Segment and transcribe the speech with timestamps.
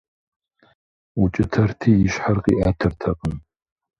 [1.21, 3.35] Укӏытэрти и щхьэр къиӏэтыртэкъым.